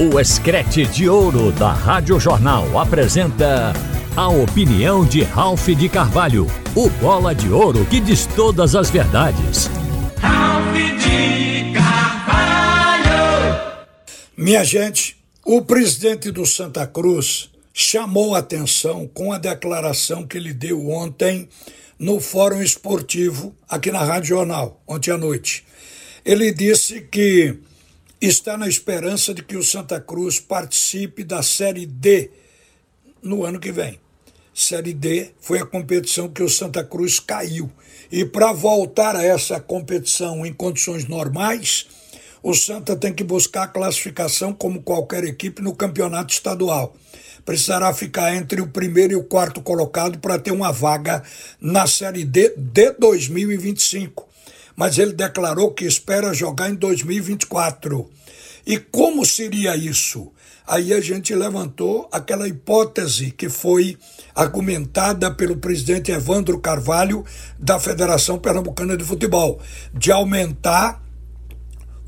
[0.00, 3.72] O Escrete de Ouro da Rádio Jornal apresenta
[4.14, 9.68] a opinião de Ralph de Carvalho, o bola de ouro que diz todas as verdades.
[10.18, 10.72] Ralph
[11.02, 13.08] de Carvalho!
[14.36, 20.54] Minha gente, o presidente do Santa Cruz chamou a atenção com a declaração que ele
[20.54, 21.48] deu ontem
[21.98, 25.64] no Fórum Esportivo, aqui na Rádio Jornal, ontem à noite.
[26.24, 27.58] Ele disse que
[28.26, 32.30] está na esperança de que o Santa Cruz participe da Série D
[33.22, 34.00] no ano que vem.
[34.52, 37.70] Série D foi a competição que o Santa Cruz caiu.
[38.10, 41.86] E para voltar a essa competição em condições normais,
[42.42, 46.96] o Santa tem que buscar a classificação como qualquer equipe no campeonato estadual.
[47.44, 51.22] Precisará ficar entre o primeiro e o quarto colocado para ter uma vaga
[51.60, 54.27] na Série D de 2025
[54.78, 58.08] mas ele declarou que espera jogar em 2024.
[58.64, 60.30] E como seria isso?
[60.64, 63.98] Aí a gente levantou aquela hipótese que foi
[64.36, 67.24] argumentada pelo presidente Evandro Carvalho
[67.58, 69.60] da Federação Pernambucana de Futebol,
[69.92, 71.02] de aumentar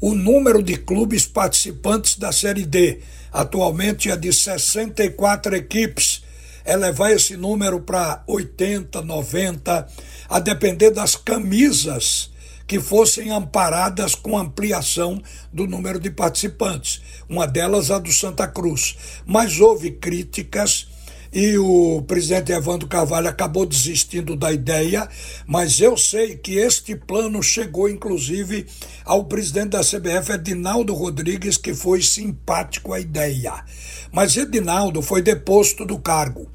[0.00, 3.00] o número de clubes participantes da Série D.
[3.32, 6.22] Atualmente é de 64 equipes.
[6.64, 9.88] Elevar esse número para 80, 90,
[10.28, 12.29] a depender das camisas
[12.70, 15.20] que fossem amparadas com ampliação
[15.52, 18.96] do número de participantes, uma delas a do Santa Cruz.
[19.26, 20.86] Mas houve críticas
[21.32, 25.08] e o presidente Evandro Carvalho acabou desistindo da ideia,
[25.48, 28.64] mas eu sei que este plano chegou inclusive
[29.04, 33.64] ao presidente da CBF, Edinaldo Rodrigues, que foi simpático à ideia.
[34.12, 36.48] Mas Edinaldo foi deposto do cargo,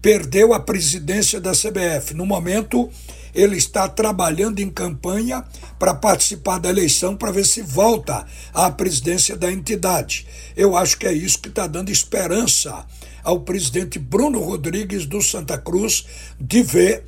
[0.00, 2.14] perdeu a presidência da CBF.
[2.14, 2.90] No momento,
[3.34, 5.44] ele está trabalhando em campanha
[5.78, 10.26] para participar da eleição para ver se volta à presidência da entidade.
[10.56, 12.84] Eu acho que é isso que está dando esperança
[13.22, 16.06] ao presidente Bruno Rodrigues do Santa Cruz
[16.40, 17.04] de ver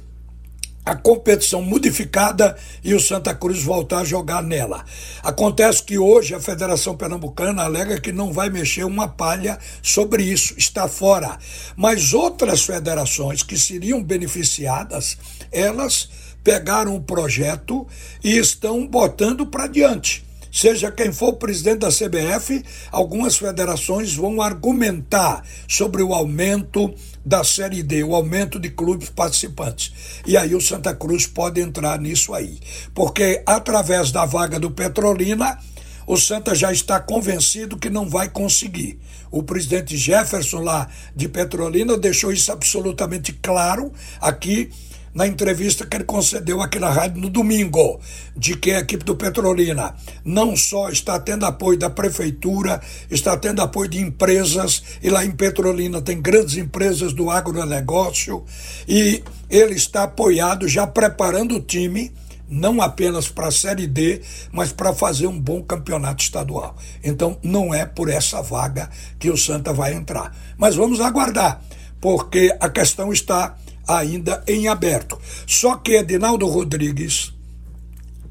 [0.85, 4.85] a competição modificada e o Santa Cruz voltar a jogar nela.
[5.23, 10.55] Acontece que hoje a Federação Pernambucana alega que não vai mexer uma palha sobre isso,
[10.57, 11.39] está fora.
[11.77, 15.19] Mas outras federações que seriam beneficiadas,
[15.53, 16.09] elas
[16.43, 17.87] pegaram o projeto
[18.25, 25.45] e estão botando para diante seja quem for presidente da CBF, algumas federações vão argumentar
[25.69, 26.93] sobre o aumento
[27.25, 29.93] da Série D, o aumento de clubes participantes.
[30.27, 32.59] E aí o Santa Cruz pode entrar nisso aí.
[32.95, 35.59] Porque através da vaga do Petrolina,
[36.07, 38.99] o Santa já está convencido que não vai conseguir.
[39.31, 44.71] O presidente Jefferson lá de Petrolina deixou isso absolutamente claro aqui
[45.13, 48.01] na entrevista que ele concedeu aqui na rádio no domingo,
[48.37, 49.95] de que a equipe do Petrolina
[50.25, 55.33] não só está tendo apoio da prefeitura, está tendo apoio de empresas, e lá em
[55.33, 58.45] Petrolina tem grandes empresas do agronegócio,
[58.87, 62.13] e ele está apoiado, já preparando o time
[62.51, 66.77] não apenas para a Série D, mas para fazer um bom campeonato estadual.
[67.03, 68.91] Então, não é por essa vaga
[69.21, 70.37] que o Santa vai entrar.
[70.59, 71.63] Mas vamos aguardar,
[72.01, 73.57] porque a questão está
[73.99, 75.19] ainda em aberto.
[75.47, 77.33] Só que Edinaldo Rodrigues,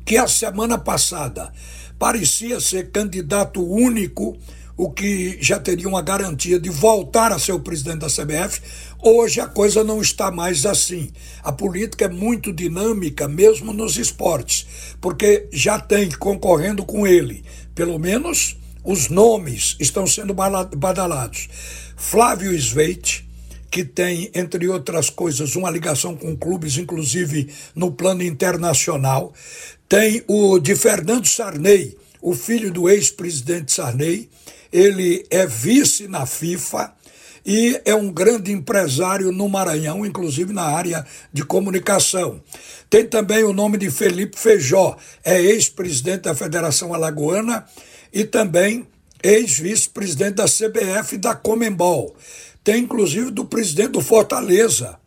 [0.06, 1.52] que a semana passada
[1.97, 4.38] parecia ser candidato único,
[4.78, 8.62] o que já teria uma garantia de voltar a ser o presidente da CBF,
[9.03, 11.12] hoje a coisa não está mais assim.
[11.44, 14.66] A política é muito dinâmica, mesmo nos esportes,
[15.02, 17.44] porque já tem concorrendo com ele,
[17.76, 21.50] pelo menos os nomes estão sendo badalados.
[21.97, 23.28] Flávio Sveite,
[23.69, 29.34] que tem, entre outras coisas, uma ligação com clubes, inclusive no plano internacional.
[29.88, 34.29] Tem o de Fernando Sarney, o filho do ex-presidente Sarney.
[34.72, 36.94] Ele é vice na FIFA
[37.46, 42.41] e é um grande empresário no Maranhão, inclusive na área de comunicação.
[42.90, 47.66] Tem também o nome de Felipe Feijó, é ex-presidente da Federação Alagoana
[48.13, 48.88] e também
[49.24, 52.16] ex-vice-presidente da CBF e da Comembol.
[52.70, 55.00] Tem inclusive do presidente do Fortaleza,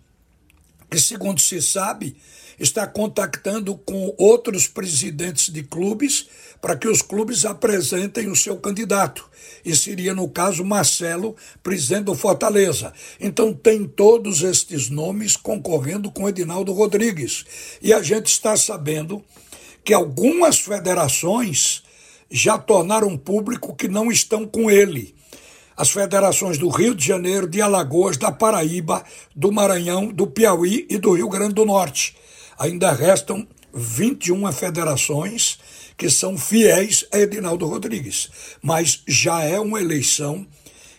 [0.91, 2.17] que, segundo se sabe,
[2.59, 6.27] está contactando com outros presidentes de clubes
[6.61, 9.31] para que os clubes apresentem o seu candidato.
[9.65, 12.93] E seria, no caso, Marcelo, presidente do Fortaleza.
[13.21, 17.45] Então, tem todos estes nomes concorrendo com Edinaldo Rodrigues.
[17.81, 19.25] E a gente está sabendo
[19.85, 21.85] que algumas federações
[22.29, 25.15] já tornaram público que não estão com ele
[25.77, 29.05] as federações do Rio de Janeiro, de Alagoas, da Paraíba,
[29.35, 32.17] do Maranhão, do Piauí e do Rio Grande do Norte.
[32.59, 35.59] Ainda restam 21 federações
[35.97, 38.31] que são fiéis a Edinaldo Rodrigues.
[38.63, 40.47] Mas já é uma eleição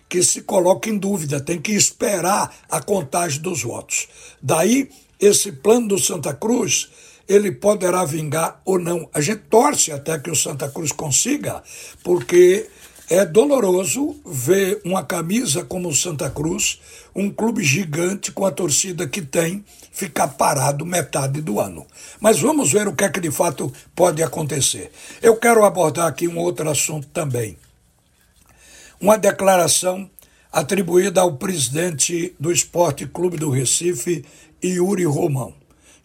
[0.08, 4.08] que se coloca em dúvida, tem que esperar a contagem dos votos.
[4.42, 6.90] Daí, esse plano do Santa Cruz,
[7.28, 9.10] ele poderá vingar ou não.
[9.14, 11.64] A gente torce até que o Santa Cruz consiga,
[12.04, 12.70] porque
[13.10, 16.80] é doloroso ver uma camisa como o Santa Cruz,
[17.16, 21.86] um clube gigante com a torcida que tem, ficar parado metade do ano.
[22.20, 24.92] Mas vamos ver o que é que de fato pode acontecer.
[25.22, 27.58] Eu quero abordar aqui um outro assunto também.
[29.00, 30.10] Uma declaração
[30.52, 34.24] atribuída ao presidente do Esporte Clube do Recife,
[34.64, 35.54] Yuri Romão,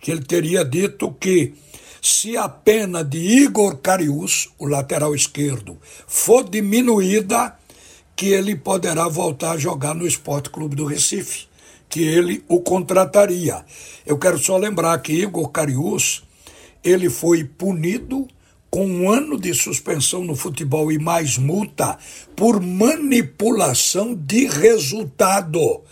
[0.01, 1.55] que ele teria dito que
[2.01, 7.57] se a pena de Igor Carius, o lateral esquerdo, for diminuída,
[8.17, 11.47] que ele poderá voltar a jogar no Esporte Clube do Recife,
[11.89, 13.65] que ele o contrataria.
[14.05, 16.25] Eu quero só lembrar que Igor Carius,
[16.83, 18.27] ele foi punido
[18.71, 21.99] com um ano de suspensão no futebol e mais multa
[22.37, 25.83] por manipulação de resultado,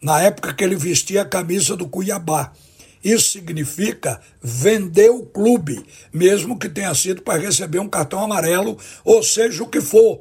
[0.00, 2.52] na época que ele vestia a camisa do Cuiabá.
[3.02, 9.22] Isso significa vender o clube, mesmo que tenha sido para receber um cartão amarelo, ou
[9.22, 10.20] seja o que for.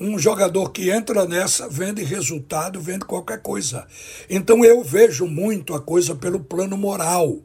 [0.00, 3.86] Um jogador que entra nessa vende resultado, vende qualquer coisa.
[4.28, 7.40] Então eu vejo muito a coisa pelo plano moral.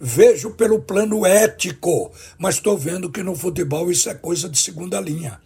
[0.00, 5.00] Vejo pelo plano ético, mas estou vendo que no futebol isso é coisa de segunda
[5.00, 5.40] linha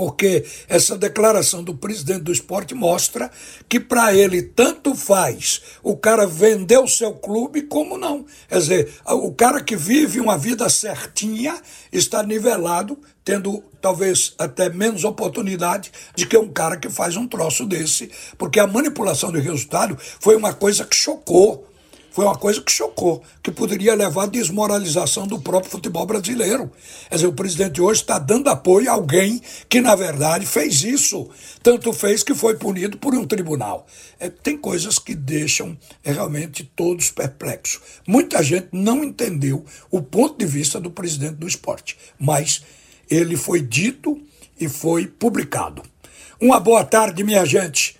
[0.00, 3.30] porque essa declaração do presidente do esporte mostra
[3.68, 8.24] que para ele tanto faz o cara vender o seu clube como não.
[8.48, 11.54] Quer dizer, o cara que vive uma vida certinha
[11.92, 17.66] está nivelado, tendo talvez até menos oportunidade de que um cara que faz um troço
[17.66, 21.69] desse, porque a manipulação do resultado foi uma coisa que chocou
[22.10, 26.70] foi uma coisa que chocou, que poderia levar à desmoralização do próprio futebol brasileiro.
[27.08, 31.28] Quer dizer, o presidente hoje está dando apoio a alguém que, na verdade, fez isso.
[31.62, 33.86] Tanto fez que foi punido por um tribunal.
[34.18, 37.80] É, tem coisas que deixam é, realmente todos perplexos.
[38.06, 42.62] Muita gente não entendeu o ponto de vista do presidente do esporte, mas
[43.08, 44.20] ele foi dito
[44.58, 45.82] e foi publicado.
[46.40, 47.99] Uma boa tarde, minha gente.